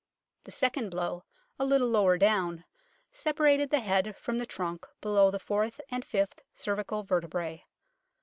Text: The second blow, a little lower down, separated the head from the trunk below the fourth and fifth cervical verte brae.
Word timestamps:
The 0.45 0.51
second 0.51 0.89
blow, 0.89 1.25
a 1.59 1.63
little 1.63 1.87
lower 1.89 2.17
down, 2.17 2.65
separated 3.11 3.69
the 3.69 3.81
head 3.81 4.15
from 4.15 4.39
the 4.39 4.47
trunk 4.47 4.87
below 4.99 5.29
the 5.29 5.37
fourth 5.37 5.79
and 5.91 6.03
fifth 6.03 6.41
cervical 6.55 7.03
verte 7.03 7.29
brae. 7.29 7.65